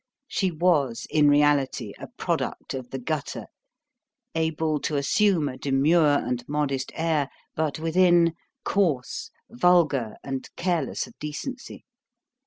[0.27, 3.45] She was in reality a product of the gutter,
[4.33, 8.33] able to assume a demure and modest air, but within
[8.65, 11.85] coarse, vulgar, and careless of decency.